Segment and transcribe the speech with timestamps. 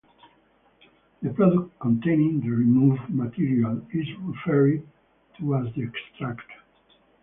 [1.21, 4.81] The product containing the removed materials is referred
[5.37, 6.49] to as the extract.